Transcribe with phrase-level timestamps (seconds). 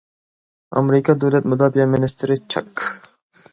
[0.79, 2.89] ئامېرىكا دۆلەت مۇداپىئە مىنىستىرى چاك.